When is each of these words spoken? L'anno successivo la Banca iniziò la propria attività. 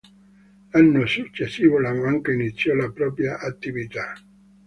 L'anno 0.71 1.05
successivo 1.05 1.77
la 1.79 1.93
Banca 1.93 2.31
iniziò 2.31 2.73
la 2.73 2.89
propria 2.89 3.37
attività. 3.37 4.15